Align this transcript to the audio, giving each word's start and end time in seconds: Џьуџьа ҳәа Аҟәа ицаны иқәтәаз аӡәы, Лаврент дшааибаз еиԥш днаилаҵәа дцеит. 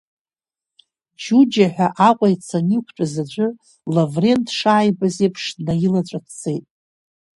Џьуџьа 1.21 1.67
ҳәа 1.73 1.87
Аҟәа 2.07 2.27
ицаны 2.33 2.71
иқәтәаз 2.77 3.13
аӡәы, 3.23 3.47
Лаврент 3.93 4.43
дшааибаз 4.47 5.15
еиԥш 5.23 5.43
днаилаҵәа 5.57 6.19
дцеит. 6.25 6.65